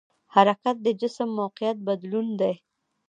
[0.35, 2.53] حرکت د جسم موقعیت بدلون دی.